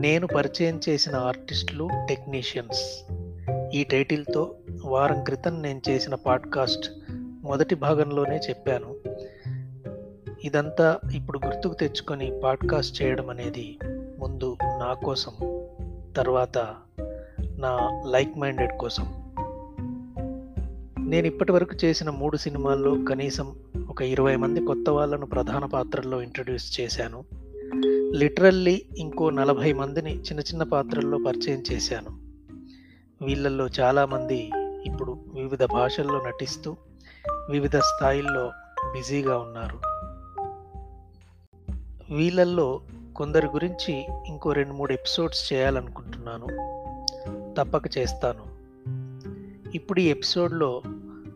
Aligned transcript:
నేను 0.00 0.26
పరిచయం 0.26 0.80
చేసిన 0.88 1.16
ఆర్టిస్టులు 1.16 1.88
టెక్నీషియన్స్. 2.08 3.04
ఈ 3.74 3.84
టైటిల్తో 3.84 4.54
వారం 4.84 5.24
క్రితం 5.24 5.62
నేను 5.62 5.80
చేసిన 5.88 6.14
పాడ్కాస్ట్ 6.14 6.90
మొదటి 7.42 7.74
భాగంలోనే 7.74 8.36
చెప్పాను. 8.36 8.94
ఇదంతా 10.44 10.98
ఇప్పుడు 11.14 11.40
గుర్తుకు 11.46 11.74
తెచ్చుకొని 11.74 12.40
పాడ్కాస్ట్ 12.44 13.02
చేయడం 13.02 13.30
అనేది 13.30 13.78
ముందు 14.18 14.56
నా 14.62 14.92
కోసం 14.92 15.32
తర్వాత 16.16 16.58
నా 17.58 18.02
లైక్ 18.06 18.38
మైండెడ్ 18.38 18.78
కోసం. 18.78 19.32
నేను 21.08 21.26
ఇప్పటి 21.26 21.52
వరకు 21.52 21.76
చేసిన 21.84 22.10
మూడు 22.10 22.36
సినిమాల్లో 22.36 22.96
కనీసం 23.10 23.56
ఒక 23.88 24.02
ఇరవై 24.02 24.36
మంది 24.36 24.66
కొత్త 24.66 24.90
వాళ్ళను 24.90 25.26
ప్రధాన 25.26 25.64
పాత్రల్లో 25.64 26.22
ఇంట్రడ్యూస్ 26.22 26.80
చేశాను. 26.80 27.24
లిటరల్లీ 28.14 28.84
ఇంకో 28.98 29.30
నలభై 29.30 29.72
మందిని 29.72 30.18
చిన్న 30.18 30.40
చిన్న 30.40 30.62
పాత్రల్లో 30.62 31.18
పరిచయం 31.26 31.62
చేశాను. 31.72 32.20
వీళ్ళల్లో 33.24 33.66
చాలామంది 33.66 34.50
ఇప్పుడు 34.86 35.18
వివిధ 35.34 35.64
భాషల్లో 35.64 36.26
నటిస్తూ 36.26 36.76
వివిధ 37.50 37.76
స్థాయిల్లో 37.76 38.52
బిజీగా 38.92 39.38
ఉన్నారు. 39.38 39.80
వీళ్ళల్లో 42.14 42.80
కొందరి 43.16 43.46
గురించి 43.46 44.06
ఇంకో 44.26 44.52
రెండు 44.52 44.72
మూడు 44.72 44.92
ఎపిసోడ్స్ 44.92 45.52
చేయాలనుకుంటున్నాను. 45.52 46.46
తప్పక 47.58 47.98
చేస్తాను. 47.98 48.60
ఇప్పుడు 49.74 50.00
ఈ 50.00 50.08
ఎపిసోడ్లో 50.08 50.82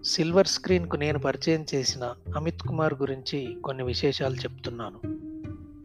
సిల్వర్ 0.05 0.47
స్క్రీన్కు 0.47 0.97
నేను 0.97 1.19
పరిచయం 1.19 1.67
చేసిన 1.75 2.15
అమిత్ 2.37 2.63
కుమార్ 2.63 2.95
గురించి 2.95 3.57
కొన్ని 3.65 3.83
విశేషాలు 3.83 4.35
చెప్తున్నాను. 4.35 5.14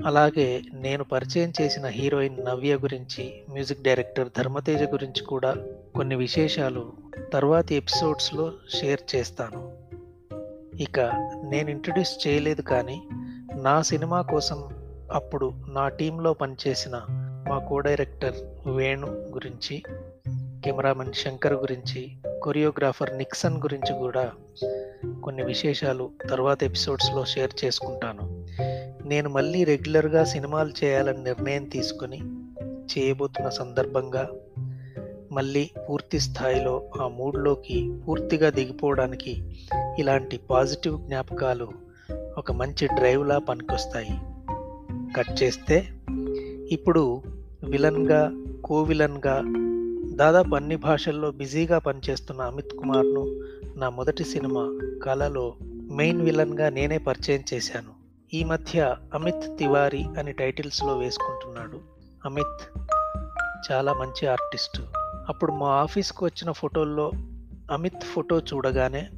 అలాగే 0.06 0.62
నేను 0.74 1.04
పరిచయం 1.04 1.54
చేసిన 1.62 1.86
హీరోయిన్ 1.86 2.46
నవ్య 2.46 2.76
గురించి 2.76 3.42
మ్యూజిక్ 3.52 3.84
డైరెక్టర్ 3.84 4.30
ధర్మతేజ 4.38 4.84
గురించి 4.84 5.24
కూడా 5.24 5.56
కొన్ని 5.96 6.16
విశేషాలు 6.16 6.94
తర్వాతి 7.34 7.76
ఎపిసోడ్స్లో 7.76 8.54
షేర్ 8.76 9.16
చేస్తాను. 9.16 9.72
ఇక 10.82 11.00
నేను 11.50 11.70
ఇంట్రడ్యూస్ 11.70 12.28
చేయలేదు 12.28 12.62
కానీ 12.62 13.02
నా 13.56 13.82
సినిమా 13.82 14.22
కోసం 14.22 14.70
అప్పుడు 15.12 15.54
నా 15.68 15.88
టీంలో 15.88 16.34
పనిచేసిన 16.34 17.02
మా 17.50 17.60
కో 17.70 17.80
డైరెక్టర్ 17.80 18.70
వేణు 18.70 19.08
గురించి 19.08 19.84
కెమెరామెన్ 20.64 21.14
శంకర్ 21.14 21.54
గురించి 21.54 22.12
కొరియోగ్రాఫర్ 22.44 23.18
నిక్సన్ 23.18 23.58
గురించి 23.58 23.98
కూడా 23.98 24.32
కొన్ని 25.24 25.44
విశేషాలు 25.44 26.10
తర్వాత 26.30 26.64
ఎపిసోడ్స్లో 26.64 27.26
షేర్ 27.26 27.66
చేసుకుంటాను. 27.66 28.46
నేను 29.10 29.30
మళ్ళీ 29.30 29.64
రెగ్యులర్గా 29.64 30.24
సినిమాలు 30.24 30.74
చేయాలని 30.84 31.24
నిర్ణయం 31.24 31.64
తీసుకొని 31.64 32.20
చేయబోతున్న 32.66 33.50
సందర్భంగా 33.50 34.30
మళ్ళీ 35.32 35.70
పూర్తి 35.90 36.20
స్థాయిలో 36.20 36.92
ఆ 37.02 37.08
మూడ్లోకి 37.08 38.00
పూర్తిగా 38.08 38.50
దిగిపోవడానికి 38.50 39.56
ఇలాంటి 40.00 40.40
పాజిటివ్ 40.50 41.00
జ్ఞాపకాలు 41.00 41.68
ఒక 42.38 42.52
మంచి 42.52 42.88
డ్రైవ్లా 42.88 43.38
పనికొస్తాయి. 43.38 44.20
కట్ 45.18 45.44
చేస్తే 45.44 45.88
ఇప్పుడు 46.72 47.22
విలన్గా 47.64 48.32
కో 48.64 48.82
విలన్గా 48.82 49.44
దాదాపు 50.16 50.56
అన్ని 50.56 50.76
భాషల్లో 50.76 51.32
బిజీగా 51.32 51.80
పనిచేస్తున్న 51.80 52.42
అమిత్ 52.42 52.74
కుమార్ను 52.74 53.42
నా 53.76 53.90
మొదటి 53.90 54.24
సినిమా 54.24 54.80
కళలో 55.04 55.54
మెయిన్ 55.92 56.22
విలన్గా 56.22 56.70
నేనే 56.70 56.98
పరిచయం 56.98 57.44
చేశాను. 57.54 57.99
ఈ 58.34 58.44
మధ్య 58.44 58.96
అమిత్ 59.14 59.58
తివారీ 59.58 60.04
అని 60.04 60.32
టైటిల్స్లో 60.34 60.98
వేసుకుంటున్నాడు. 60.98 61.80
అమిత్ 62.26 62.80
చాలా 63.72 63.94
మంచి 63.94 64.28
ఆర్టిస్టు. 64.28 64.88
అప్పుడు 65.30 65.52
మా 65.52 65.68
ఆఫీస్కి 65.68 66.24
వచ్చిన 66.24 66.52
ఫోటోల్లో 66.52 67.12
అమిత్ 67.72 68.04
ఫోటో 68.04 68.40
చూడగానే 68.40 69.10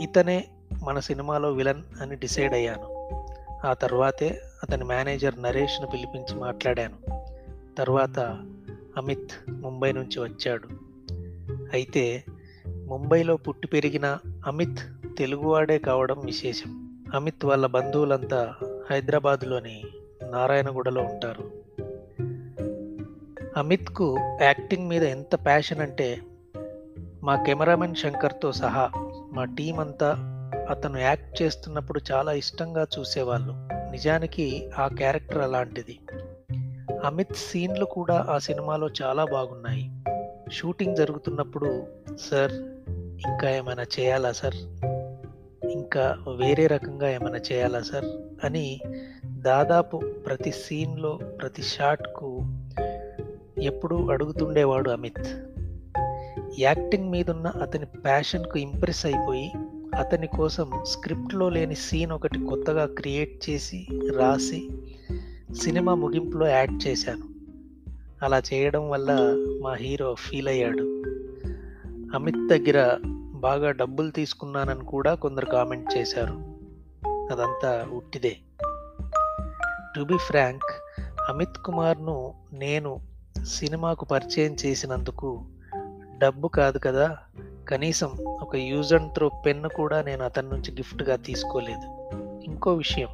ఇతనే 0.00 0.48
మన 0.82 0.98
సినిమాలో 0.98 1.52
విలన్ 1.52 1.82
అని 2.00 2.16
డిసైడ్ 2.16 2.52
అయ్యాను. 2.52 3.10
ఆ 3.66 3.72
తర్వాతే 3.72 4.42
అతని 4.62 4.84
మేనేజర్ 4.84 5.42
నరేష్ను 5.42 5.86
పిలిపించి 5.86 6.40
మాట్లాడాను. 6.40 6.96
తర్వాత 7.78 8.18
అమిత్ 8.96 9.50
ముంబై 9.50 9.92
నుంచి 9.92 10.20
వచ్చాడు. 10.20 10.68
అయితే 11.72 12.24
ముంబైలో 12.68 13.36
పుట్టి 13.36 13.66
పెరిగిన 13.66 14.18
అమిత్ 14.46 14.78
తెలుగువాడే 15.18 15.78
కావడం 15.78 16.20
విశేషం. 16.24 16.79
అమిత్ 17.14 17.44
వాళ్ళ 17.44 17.66
బంధువులంతా 17.66 18.54
హైదరాబాద్లోని 18.90 19.84
నారాయణగూడలో 20.30 21.02
ఉంటారు. 21.02 21.50
అమిత్కు 23.56 24.18
యాక్టింగ్ 24.42 24.88
మీద 24.88 25.02
ఎంత 25.02 25.34
ప్యాషన్ 25.34 25.80
అంటే 25.80 26.18
మా 27.22 27.36
కెమెరామెన్ 27.36 27.94
శంకర్తో 27.94 28.52
సహా 28.52 28.90
మా 29.32 29.44
టీం 29.44 29.80
అంతా 29.80 30.16
అతను 30.70 30.98
యాక్ట్ 30.98 31.42
చేస్తున్నప్పుడు 31.42 32.00
చాలా 32.12 32.32
ఇష్టంగా 32.32 32.86
చూసేవాళ్ళు. 32.98 33.52
నిజానికి 33.90 34.70
ఆ 34.78 34.88
క్యారెక్టర్ 34.88 35.38
అలాంటిది. 35.38 35.98
అమిత్ 37.04 37.34
సీన్లు 37.34 37.84
కూడా 37.84 38.26
ఆ 38.30 38.38
సినిమాలో 38.38 38.88
చాలా 39.02 39.24
బాగున్నాయి. 39.24 39.90
షూటింగ్ 40.52 40.96
జరుగుతున్నప్పుడు 40.96 41.86
సార్ 42.30 42.52
ఇంకా 43.28 43.50
ఏమైనా 43.50 43.82
చేయాలా 43.82 44.32
సార్? 44.32 44.89
ఇంకా 45.90 46.16
వేరే 46.28 46.66
రకంగా 46.66 47.10
ఏమైనా 47.10 47.38
చేయాలా 47.52 47.80
సార్? 47.80 48.04
అని 48.46 48.80
దాదాపు 49.26 49.96
ప్రతి 49.96 50.50
సీన్లో 50.50 51.18
ప్రతి 51.42 51.62
షాట్కు 51.62 52.38
ఎప్పుడూ 53.62 54.10
అడుగుతుండేవాడు 54.10 54.90
అమిత్. 54.90 55.46
యాక్టింగ్ 56.58 57.10
మీదున్న 57.10 57.46
అతని 57.46 57.86
ప్యాషన్కు 57.86 58.58
ఇంప్రెస్ 58.58 59.06
అయిపోయి 59.06 59.52
అతని 59.94 60.26
కోసం 60.26 60.70
స్క్రిప్ట్లో 60.82 61.48
లేని 61.48 61.74
సీన్ 61.74 62.12
ఒకటి 62.12 62.46
కొత్తగా 62.46 62.86
క్రియేట్ 62.86 63.50
చేసి 63.50 63.86
రాసి 64.16 64.68
సినిమా 65.54 65.94
ముగింపులో 65.94 66.46
యాడ్ 66.46 66.86
చేశాను. 66.86 67.24
అలా 68.24 68.42
చేయడం 68.54 68.90
వల్ల 68.90 69.18
మా 69.62 69.74
హీరో 69.74 70.14
ఫీల్ 70.14 70.48
అయ్యాడు. 70.48 71.02
అమిత్ 72.14 72.48
దగ్గర 72.48 72.98
బాగా 73.40 73.70
డబ్బులు 73.70 74.10
తీసుకున్నానని 74.10 74.84
కూడా 74.84 75.14
కొందరు 75.14 75.46
కామెంట్ 75.46 75.96
చేశారు. 75.96 76.32
అదంతా 77.32 77.88
ఉట్టిదే. 77.92 78.36
టు 79.96 80.02
బి 80.02 80.18
ఫ్రాంక్ 80.18 80.64
అమిత్ 81.28 81.58
కుమార్ను 81.64 82.34
నేను 82.52 83.00
సినిమాకు 83.44 84.04
పరిచయం 84.04 84.56
చేసినందుకు 84.66 85.42
డబ్బు 86.18 86.48
కాదు 86.48 86.78
కదా 86.78 87.16
కనీసం 87.68 88.10
ఒక 88.42 88.56
యూజ్ 88.56 88.92
అండ్ 88.92 89.14
త్రో 89.14 89.30
పెన్ను 89.46 89.68
కూడా 89.68 90.02
నేను 90.02 90.24
అతని 90.24 90.48
నుంచి 90.48 90.72
గిఫ్ట్గా 90.72 91.16
తీసుకోలేదు. 91.16 92.12
ఇంకో 92.44 92.74
విషయం 92.74 93.08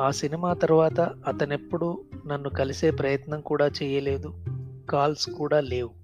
ఆ 0.00 0.10
సినిమా 0.10 0.54
తర్వాత 0.54 1.00
అతనెప్పుడు 1.00 2.04
నన్ను 2.26 2.48
కలిసే 2.48 2.90
ప్రయత్నం 2.90 3.40
కూడా 3.40 3.66
చేయలేదు 3.66 4.34
కాల్స్ 4.90 5.30
కూడా 5.30 5.60
లేవు. 5.60 5.99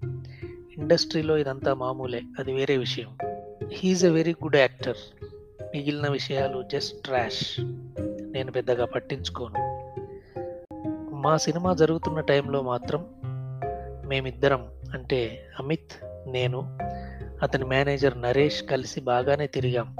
ఇండస్ట్రీలో 0.79 1.37
ఇదంతా 1.37 1.75
మామూలే 1.75 2.23
అది 2.39 2.53
వేరే 2.53 2.77
విషయం. 2.77 3.19
He is 3.73 4.05
a 4.05 4.09
very 4.09 4.33
good 4.33 4.57
actor 4.57 4.97
మిగిలిన 5.75 6.11
విషయాలు 6.11 6.63
జస్ట్ 6.63 7.03
ట్రాష్ 7.03 7.61
నేను 8.33 8.53
పెద్దగా 8.53 8.85
పట్టించుకోను. 8.85 9.89
మా 11.15 11.37
సినిమా 11.37 11.75
జరుగుతున్న 11.75 12.21
టైంలో 12.21 12.63
మాత్రం 12.63 13.07
మేమిద్దరం 14.07 14.69
అంటే 14.95 15.49
అమిత్ 15.59 16.07
నేను 16.29 16.79
అతని 17.43 17.65
మేనేజర్ 17.65 18.21
నరేష్ 18.21 18.63
కలిసి 18.63 19.01
బాగానే 19.01 19.47
తిరిగాం. 19.47 19.97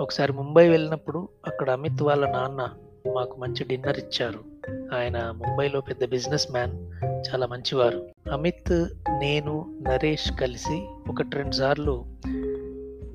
ఒకసారి 0.00 0.32
ముంబై 0.32 0.68
వెళ్ళినప్పుడు 0.68 1.28
అక్కడ 1.46 1.70
అమిత్ 1.70 2.02
వాళ్ళ 2.02 2.30
నాన్న 2.30 2.70
మాకు 3.14 3.40
మంచి 3.40 3.64
డిన్నర్ 3.64 3.98
ఇచ్చారు. 3.98 4.55
ఆయన 4.70 5.30
ముంబైలో 5.30 5.80
పెద్ద 5.80 6.04
బిజినెస్ 6.04 6.52
మ్యాన్ 6.52 6.72
చాలా 7.04 7.46
మంచివారు. 7.46 8.08
అమిత్ 8.32 8.86
నేను 9.18 9.78
నరేష్ 9.82 10.32
కలిసి 10.40 10.86
ఒకటి 11.08 11.36
రెండు 11.36 11.54
సార్లు 11.54 12.04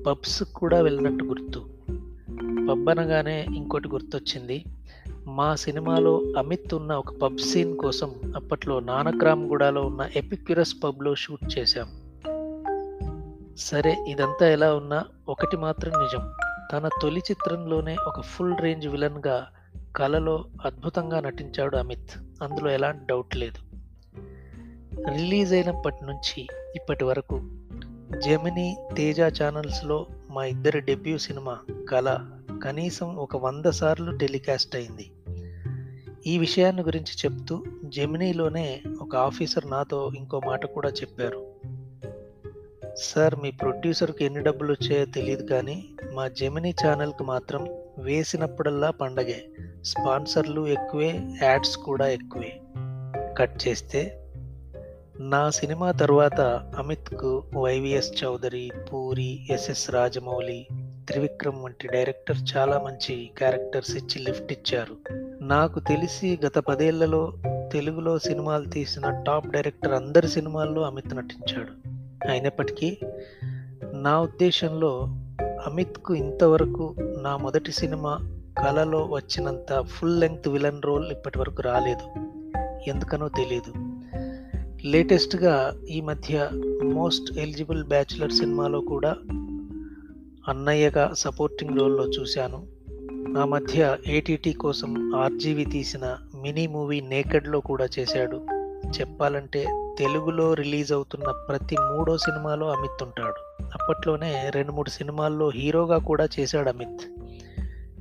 పబ్స్ 0.06 0.42
కూడా 0.42 0.80
వెళ్ళినట్టు 0.80 1.24
గుర్తు. 1.24 1.70
పబ్ 2.70 2.88
అనగానే 2.88 3.46
ఇంకోటి 3.56 3.88
గుర్తొచ్చింది. 3.88 4.64
మా 5.26 5.54
సినిమాలో 5.54 6.22
అమిత్ 6.38 6.74
ఉన్న 6.74 6.92
ఒక 6.92 7.14
పబ్ 7.14 7.38
సీన్ 7.38 7.78
కోసం 7.78 8.14
అప్పట్లో 8.36 8.80
నానక్రామ్ 8.80 9.48
గూడాలో 9.48 9.82
ఉన్న 9.82 10.08
ఎపిక్యురస్ 10.16 10.74
పబ్లో 10.84 11.14
షూట్ 11.14 11.58
చేశాం. 11.58 11.88
సరే 13.58 14.04
ఇదంతా 14.08 14.48
ఎలా 14.48 14.74
ఉన్నా 14.74 15.04
ఒకటి 15.28 15.56
మాత్రం 15.56 15.92
నిజం. 16.02 16.32
తన 16.72 16.88
తొలి 17.02 17.20
చిత్రంలోనే 17.20 17.96
ఒక 18.06 18.20
ఫుల్ 18.20 18.56
రేంజ్ 18.60 18.88
విలన్గా 18.88 19.46
కళలో 19.96 20.44
అద్భుతంగా 20.64 21.20
నటించాడు 21.20 21.76
అమిత్. 21.76 22.42
అందులో 22.42 22.70
ఎలాంటి 22.70 23.06
డౌట్ 23.06 23.36
లేదు. 23.36 23.58
రిలీజ్ 25.08 25.52
అయినప్పటి 25.52 26.04
నుంచి 26.04 26.46
ఇప్పటి 26.76 27.04
వరకు 27.04 27.40
జెమినీ 28.18 28.76
తేజ 28.96 29.20
ఛానల్స్లో 29.20 30.06
మా 30.30 30.44
ఇద్దరి 30.44 30.80
డెబ్యూ 30.80 31.18
సినిమా 31.18 31.58
కళ 31.90 32.30
కనీసం 32.64 33.16
ఒక 33.16 33.36
వంద 33.36 33.66
సార్లు 33.66 34.16
టెలికాస్ట్ 34.16 34.76
అయింది. 34.76 35.12
ఈ 36.26 36.38
విషయాన్ని 36.38 36.82
గురించి 36.82 37.12
చెప్తూ 37.24 37.64
జెమినీలోనే 37.84 38.82
ఒక 39.00 39.16
ఆఫీసర్ 39.16 39.70
నాతో 39.70 40.12
ఇంకో 40.16 40.40
మాట 40.46 40.66
కూడా 40.66 40.88
చెప్పారు. 40.88 41.46
సార్ 42.96 43.34
మీ 43.34 43.50
ప్రొడ్యూసర్కి 43.50 44.24
ఎన్ని 44.24 44.42
డబ్బులు 44.42 44.72
వచ్చాయో 44.72 45.04
తెలియదు 45.04 45.42
కానీ 45.42 45.84
మా 46.14 46.28
జెమినీ 46.28 46.74
ఛానల్కి 46.86 47.24
మాత్రం 47.24 47.68
వేసినప్పుడల్లా 47.98 48.90
పండగే. 48.90 49.44
స్పాన్సర్లు 49.84 50.66
ఎక్కువే 50.66 51.20
యాడ్స్ 51.42 51.76
కూడా 51.76 52.08
ఎక్కువే. 52.08 52.60
కట్ 53.38 53.68
చేస్తే 53.68 54.18
నా 55.20 55.50
సినిమా 55.50 55.90
తర్వాత 55.90 56.40
అమిత్కు 56.78 57.44
వైవిఎస్ 57.56 58.24
చౌదరి 58.24 58.70
పూరి 58.92 59.46
ఎస్ఎస్ 59.50 59.90
రాజమౌళి 59.90 60.66
త్రివిక్రమ్ 61.08 61.64
వంటి 61.64 61.88
డైరెక్టర్ 61.88 62.56
చాలా 62.56 62.78
మంచి 62.78 63.30
క్యారెక్టర్స్ 63.38 63.96
ఇచ్చి 63.96 64.18
లిఫ్ట్ 64.18 64.52
ఇచ్చారు. 64.52 64.96
నాకు 65.44 65.80
తెలిసి 65.80 66.38
గత 66.46 66.58
పదేళ్ళలో 66.58 67.32
తెలుగులో 67.72 68.18
సినిమాలు 68.18 68.64
తీసిన 68.64 69.22
టాప్ 69.26 69.48
డైరెక్టర్ 69.48 69.92
అందరి 69.92 70.28
సినిమాల్లో 70.28 70.82
అమిత్ 70.82 71.14
నటించాడు. 71.14 71.88
అయినప్పటికీ 72.30 72.98
నా 73.92 74.20
ఉద్దేశంలో 74.20 75.04
అమిత్కు 75.66 76.14
ఇంతవరకు 76.14 76.94
నా 77.20 77.36
మొదటి 77.36 77.72
సినిమా 77.72 78.41
కళలో 78.58 79.08
వచ్చినంత 79.10 79.82
ఫుల్ 79.82 80.20
లెంగ్త్ 80.20 80.48
విలన్ 80.48 80.82
రోల్ 80.82 81.12
ఇప్పటి 81.12 81.38
వరకు 81.38 81.62
రాలేదు. 81.62 82.20
ఎందుకనో 82.90 83.28
తెలియదు 83.28 83.72
లేటెస్ట్గా 84.84 85.74
ఈ 85.90 86.00
మధ్య 86.00 86.50
మోస్ట్ 86.84 87.38
ఎలిజిబుల్ 87.38 87.84
బ్యాచులర్ 87.84 88.32
సినిమాలో 88.32 88.80
కూడా 88.80 89.16
అన్నయ్యగా 90.48 91.10
సపోర్టింగ్ 91.14 91.78
రోల్లో 91.78 92.06
చూశాను. 92.06 92.66
ఆ 93.38 93.44
మధ్య 93.44 93.96
ఏటీటీ 94.06 94.52
కోసం 94.52 95.16
ఆర్జీవి 95.16 95.64
తీసిన 95.64 96.16
మినీ 96.42 96.66
మూవీ 96.66 97.00
నేకెడ్లో 97.00 97.60
కూడా 97.60 97.88
చేశాడు. 97.98 98.46
చెప్పాలంటే 99.00 99.66
తెలుగులో 99.98 100.54
రిలీజ్ 100.54 100.92
అవుతున్న 100.92 101.44
ప్రతి 101.48 101.76
మూడో 101.80 102.18
సినిమాలో 102.18 102.70
అమిత్ 102.70 103.02
ఉంటాడు. 103.02 103.62
అప్పట్లోనే 103.62 104.50
రెండు 104.50 104.72
మూడు 104.72 104.90
సినిమాల్లో 104.90 105.50
హీరోగా 105.50 105.98
కూడా 105.98 106.28
చేశాడు 106.40 106.68
అమిత్. 106.68 107.21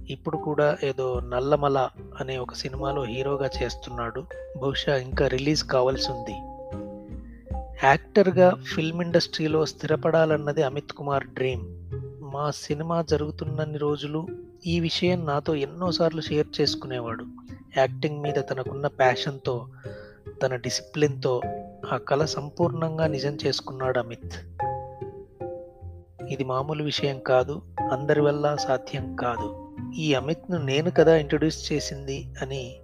ఇప్పుడు 0.10 0.38
కూడా 0.38 0.78
ఏదో 0.84 1.20
నల్లమల 1.20 1.90
అనే 2.20 2.38
ఒక 2.38 2.54
సినిమాలో 2.54 3.04
హీరోగా 3.04 3.50
చేస్తున్నాడు. 3.64 4.24
బహుశా 4.62 4.96
ఇంకా 4.96 5.28
రిలీజ్ 5.28 5.64
కావాల్సి 5.64 6.12
ఉంది. 6.12 6.36
యాక్టర్గా 7.84 8.56
ఫిల్మ్ 8.76 9.02
ఇండస్ట్రీలో 9.02 9.66
స్థిరపడాలన్నది 9.66 10.64
అమిత్ 10.64 10.92
కుమార్ 10.92 11.26
డ్రీమ్. 11.26 11.62
మా 12.34 12.52
సినిమా 12.52 13.02
జరుగుతున్నన్ని 13.02 13.78
రోజులు 13.78 14.28
ఈ 14.68 14.80
విషయం 14.80 15.26
నాతో 15.26 15.56
ఎన్నోసార్లు 15.56 16.22
షేర్ 16.22 16.62
చేసుకునేవాడు. 16.62 17.26
యాక్టింగ్ 17.78 18.22
మీద 18.22 18.34
తనకున్న 18.34 18.88
ప్యాషన్తో 18.88 19.68
తన 20.44 20.56
డిసిప్లిన్తో 20.56 21.42
ఆ 21.94 21.98
కళ 21.98 22.26
సంపూర్ణంగా 22.26 23.08
నిజం 23.08 23.38
చేసుకున్నాడు 23.46 24.00
అమిత్. 24.00 24.32
ఇది 26.30 26.44
మామూలు 26.44 26.84
విషయం 26.84 27.20
కాదు 27.20 27.62
అందరి 27.92 28.22
వల్ల 28.22 28.56
సాధ్యం 28.56 29.16
కాదు. 29.16 29.61
ఈ 29.96 30.14
అమిత్ను 30.14 30.58
నేను 30.58 30.92
కదా 30.92 31.16
ఇంట్రడ్యూస్ 31.16 31.74
చేసింది 31.74 32.34
అని 32.42 32.76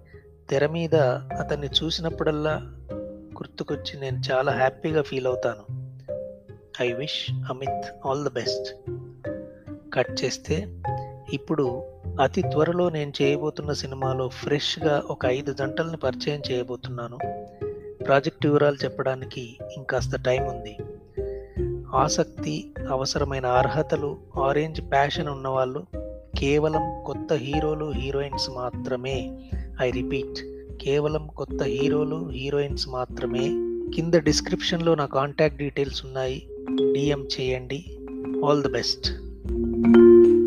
తెర 0.50 0.66
మీద 0.66 0.94
అతన్ని 1.38 1.66
చూసినప్పుడల్లా 1.66 2.60
గుర్తుకొచ్చి 3.38 4.00
నేను 4.00 4.22
చాలా 4.32 4.52
హ్యాపీగా 4.52 5.02
ఫీల్ 5.02 5.26
అవుతాను. 5.26 5.88
I 6.82 6.92
wish 6.92 7.32
Amit 7.32 8.06
all 8.06 8.24
the 8.24 8.28
best. 8.28 8.74
Cut 9.94 10.24
చేస్తే 10.24 10.82
ఇప్పుడు 11.32 11.82
అతి 12.20 12.42
త్వరలో 12.42 12.88
నేను 12.88 13.12
చేయబోతున్న 13.22 13.72
సినిమాలో 13.72 14.28
ఫ్రెష్గా 14.28 15.02
ఒక 15.10 15.26
ఐదు 15.26 15.52
జంటల్ని 15.52 15.96
పరిచయం 15.96 16.42
చేయబోతున్నాను. 16.50 17.18
ప్రాజెక్ట్ 18.04 18.46
వివరాలు 18.46 18.76
చెప్పడానికి 18.84 19.58
ఇంకాస్త 19.76 20.16
టైం 20.16 20.46
ఉంది. 20.46 20.76
ఆసక్తి 21.94 22.74
అవసరమైన 22.90 23.46
అర్హతలు 23.46 24.18
ఆరెంజ్ 24.36 24.80
ప్యాషన్ 24.80 25.28
ఉన్నవాళ్ళు 25.28 26.07
కేవలం 26.36 27.04
కొత్త 27.06 27.32
హీరోలు 27.32 27.90
హీరోయిన్స్ 27.90 28.50
మాత్రమే. 28.50 29.30
ఐ 29.80 29.90
రిపీట్ 29.90 30.38
కేవలం 30.82 31.26
కొత్త 31.26 31.62
హీరోలు 31.62 32.28
హీరోయిన్స్ 32.28 32.88
మాత్రమే. 32.88 33.48
కింద 33.94 34.14
డిస్క్రిప్షన్లో 34.14 34.94
నా 34.94 35.06
కాంటాక్ట్ 35.06 35.58
డీటెయిల్స్ 35.58 36.06
ఉన్నాయి. 36.06 36.48
డిఎం 36.92 37.28
చేయండి. 37.40 37.84
All 38.46 38.62
the 38.62 38.68
best. 38.68 39.12